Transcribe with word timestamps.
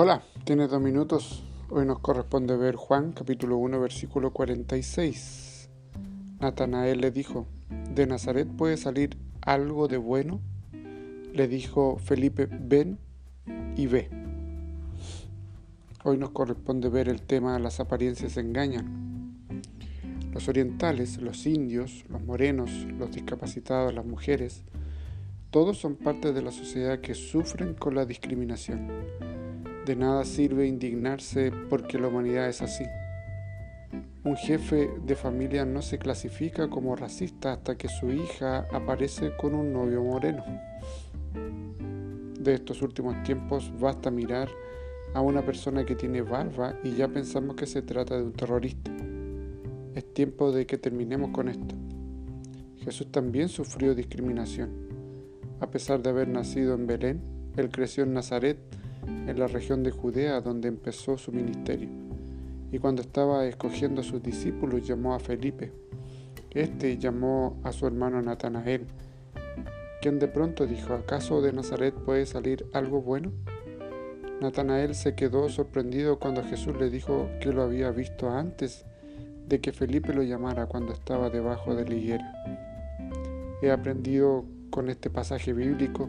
Hola, 0.00 0.22
tienes 0.44 0.70
dos 0.70 0.80
minutos. 0.80 1.42
Hoy 1.70 1.84
nos 1.84 1.98
corresponde 1.98 2.56
ver 2.56 2.76
Juan 2.76 3.10
capítulo 3.10 3.56
1 3.56 3.80
versículo 3.80 4.32
46. 4.32 5.70
Natanael 6.38 7.00
le 7.00 7.10
dijo, 7.10 7.48
¿de 7.96 8.06
Nazaret 8.06 8.46
puede 8.46 8.76
salir 8.76 9.18
algo 9.40 9.88
de 9.88 9.96
bueno? 9.96 10.40
Le 11.32 11.48
dijo 11.48 11.98
Felipe, 11.98 12.46
ven 12.46 13.00
y 13.74 13.88
ve. 13.88 14.08
Hoy 16.04 16.16
nos 16.16 16.30
corresponde 16.30 16.88
ver 16.90 17.08
el 17.08 17.20
tema 17.20 17.58
Las 17.58 17.80
apariencias 17.80 18.36
engañan. 18.36 19.34
Los 20.32 20.48
orientales, 20.48 21.20
los 21.20 21.44
indios, 21.44 22.04
los 22.08 22.22
morenos, 22.22 22.70
los 22.96 23.10
discapacitados, 23.10 23.92
las 23.92 24.06
mujeres, 24.06 24.62
todos 25.50 25.76
son 25.76 25.96
parte 25.96 26.32
de 26.32 26.42
la 26.42 26.52
sociedad 26.52 27.00
que 27.00 27.14
sufren 27.14 27.74
con 27.74 27.96
la 27.96 28.06
discriminación 28.06 29.08
de 29.88 29.96
nada 29.96 30.22
sirve 30.26 30.66
indignarse 30.66 31.50
porque 31.70 31.98
la 31.98 32.08
humanidad 32.08 32.46
es 32.46 32.60
así. 32.60 32.84
Un 34.22 34.36
jefe 34.36 34.90
de 35.06 35.16
familia 35.16 35.64
no 35.64 35.80
se 35.80 35.98
clasifica 35.98 36.68
como 36.68 36.94
racista 36.94 37.54
hasta 37.54 37.78
que 37.78 37.88
su 37.88 38.12
hija 38.12 38.68
aparece 38.70 39.34
con 39.38 39.54
un 39.54 39.72
novio 39.72 40.04
moreno. 40.04 40.44
De 42.38 42.52
estos 42.52 42.82
últimos 42.82 43.22
tiempos 43.22 43.72
basta 43.80 44.10
mirar 44.10 44.50
a 45.14 45.22
una 45.22 45.40
persona 45.40 45.86
que 45.86 45.94
tiene 45.94 46.20
barba 46.20 46.78
y 46.84 46.94
ya 46.94 47.08
pensamos 47.08 47.56
que 47.56 47.66
se 47.66 47.80
trata 47.80 48.18
de 48.18 48.24
un 48.24 48.34
terrorista. 48.34 48.92
Es 49.94 50.12
tiempo 50.12 50.52
de 50.52 50.66
que 50.66 50.76
terminemos 50.76 51.30
con 51.30 51.48
esto. 51.48 51.74
Jesús 52.84 53.10
también 53.10 53.48
sufrió 53.48 53.94
discriminación. 53.94 54.68
A 55.60 55.70
pesar 55.70 56.02
de 56.02 56.10
haber 56.10 56.28
nacido 56.28 56.74
en 56.74 56.86
Belén, 56.86 57.22
él 57.56 57.70
creció 57.70 58.04
en 58.04 58.12
Nazaret 58.12 58.58
en 59.26 59.38
la 59.38 59.46
región 59.46 59.82
de 59.82 59.90
Judea 59.90 60.40
donde 60.40 60.68
empezó 60.68 61.18
su 61.18 61.32
ministerio. 61.32 61.88
Y 62.70 62.78
cuando 62.78 63.02
estaba 63.02 63.46
escogiendo 63.46 64.00
a 64.00 64.04
sus 64.04 64.22
discípulos 64.22 64.86
llamó 64.86 65.14
a 65.14 65.18
Felipe. 65.18 65.72
Este 66.50 66.98
llamó 66.98 67.58
a 67.62 67.72
su 67.72 67.86
hermano 67.86 68.22
Natanael, 68.22 68.86
quien 70.00 70.18
de 70.18 70.28
pronto 70.28 70.66
dijo, 70.66 70.94
¿acaso 70.94 71.42
de 71.42 71.52
Nazaret 71.52 71.94
puede 71.94 72.26
salir 72.26 72.66
algo 72.72 73.02
bueno? 73.02 73.32
Natanael 74.40 74.94
se 74.94 75.14
quedó 75.14 75.48
sorprendido 75.48 76.18
cuando 76.18 76.44
Jesús 76.44 76.76
le 76.78 76.90
dijo 76.90 77.28
que 77.40 77.52
lo 77.52 77.62
había 77.62 77.90
visto 77.90 78.30
antes 78.30 78.84
de 79.48 79.60
que 79.60 79.72
Felipe 79.72 80.14
lo 80.14 80.22
llamara 80.22 80.66
cuando 80.66 80.92
estaba 80.92 81.30
debajo 81.30 81.74
de 81.74 81.88
la 81.88 81.94
higuera. 81.94 82.32
He 83.62 83.70
aprendido 83.70 84.44
con 84.70 84.88
este 84.88 85.10
pasaje 85.10 85.52
bíblico 85.52 86.08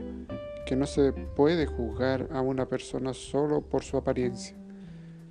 que 0.70 0.76
no 0.76 0.86
se 0.86 1.14
puede 1.14 1.66
juzgar 1.66 2.30
a 2.32 2.42
una 2.42 2.68
persona 2.68 3.16
solo 3.16 3.62
por 3.62 3.82
su 3.82 3.98
apariencia. 3.98 4.56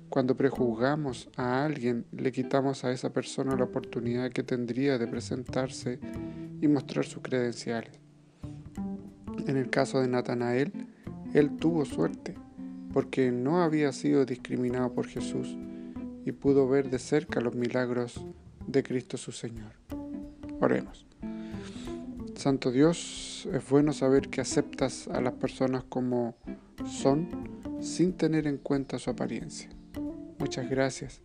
Cuando 0.09 0.35
prejuzgamos 0.35 1.29
a 1.37 1.63
alguien, 1.63 2.05
le 2.11 2.33
quitamos 2.33 2.83
a 2.83 2.91
esa 2.91 3.13
persona 3.13 3.55
la 3.55 3.63
oportunidad 3.63 4.31
que 4.31 4.43
tendría 4.43 4.97
de 4.97 5.07
presentarse 5.07 5.97
y 6.59 6.67
mostrar 6.67 7.05
sus 7.05 7.23
credenciales. 7.23 8.01
En 9.47 9.55
el 9.55 9.69
caso 9.69 10.01
de 10.01 10.09
Natanael, 10.09 10.73
él 11.33 11.55
tuvo 11.55 11.85
suerte 11.85 12.35
porque 12.91 13.31
no 13.31 13.63
había 13.63 13.93
sido 13.93 14.25
discriminado 14.25 14.91
por 14.91 15.07
Jesús 15.07 15.57
y 16.25 16.33
pudo 16.33 16.67
ver 16.67 16.89
de 16.89 16.99
cerca 16.99 17.39
los 17.39 17.55
milagros 17.55 18.25
de 18.67 18.83
Cristo 18.83 19.15
su 19.15 19.31
Señor. 19.31 19.71
Oremos. 20.59 21.07
Santo 22.39 22.71
Dios, 22.71 23.49
es 23.51 23.69
bueno 23.69 23.91
saber 23.91 24.29
que 24.29 24.39
aceptas 24.39 25.09
a 25.09 25.19
las 25.19 25.33
personas 25.33 25.83
como 25.83 26.37
son 26.85 27.27
sin 27.81 28.13
tener 28.13 28.47
en 28.47 28.57
cuenta 28.57 28.97
su 28.97 29.09
apariencia. 29.09 29.69
Muchas 30.37 30.69
gracias. 30.69 31.19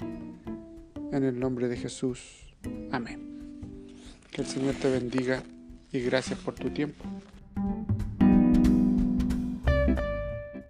En 1.13 1.23
el 1.23 1.39
nombre 1.39 1.69
de 1.69 1.77
Jesús. 1.77 2.53
Amén. 2.91 3.95
Que 4.33 4.43
el 4.43 4.49
Señor 4.49 4.75
te 4.75 4.91
bendiga 4.91 5.45
y 5.93 6.01
gracias 6.01 6.37
por 6.41 6.57
tu 6.57 6.71
tiempo. 6.71 7.05